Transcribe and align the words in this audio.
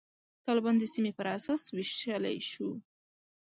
طالبان 0.47 0.75
د 0.79 0.83
سیمې 0.93 1.11
پر 1.17 1.25
اساس 1.37 1.61
ویشلای 1.75 2.37
شو. 2.51 2.67